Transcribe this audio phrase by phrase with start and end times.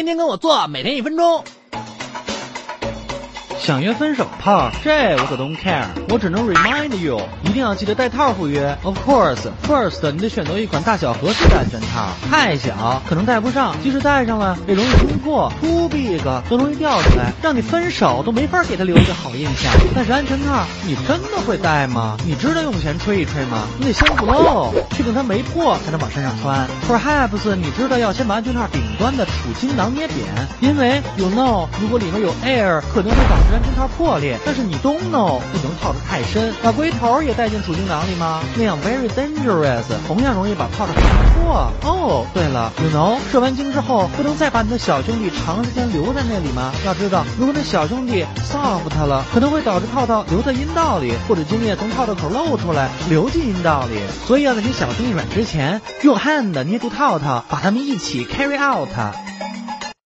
[0.00, 1.44] 天天跟我做，每天一分钟。
[3.70, 8.76] 想约分手炮，这我可 don't care，我只能 remind you，一定要记得带套赴约。
[8.82, 19.72] Of course，first 你得选择一款大小合适的安全套，太小可能戴不上，即使戴上了也容易冲破，too big 都容易掉出来，让你分手都没法给他留一个好印象。
[19.94, 22.16] 但是安全套你真的会戴吗？
[22.26, 23.68] 你知道用前吹一吹吗？
[23.78, 26.66] 你得先不漏，确定它没破才能往身上穿。
[26.88, 30.26] Perhaps 你知道要先把安全套顶端的储精囊捏扁，
[30.58, 34.38] 因为 you know 如果里面有 air 可能会导致安全套破裂。
[34.44, 38.40] 但是你 don't know 不能套得太深，把龟头也带进储精囊里吗？
[38.56, 41.02] 那样 very dangerous，同样容易把套套划
[41.34, 41.72] 破。
[41.84, 46.72] 哦，对了，you know 射完精之后不能再把你的小兄弟长时间留在那里吗？
[46.86, 54.00] 要知道，如果那小兄弟 soft 了，可能会导致套套留在阴道里，或者精液从套套口漏出来流进阴道里。
[54.26, 58.88] 所以要在你小兄弟软之前，用 hand 捏住套套，把它们一起 carry out。